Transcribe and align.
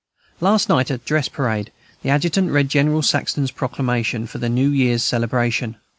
Last 0.39 0.67
night, 0.67 0.89
at 0.89 1.05
dress 1.05 1.29
parade, 1.29 1.71
the 2.01 2.09
adjutant 2.09 2.49
read 2.49 2.69
General 2.69 3.03
Saxton's 3.03 3.51
Proclamation 3.51 4.25
for 4.25 4.39
the 4.39 4.49
New 4.49 4.71
Year's 4.71 5.03
Celebration. 5.03 5.75